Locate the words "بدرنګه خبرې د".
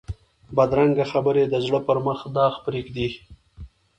0.55-1.55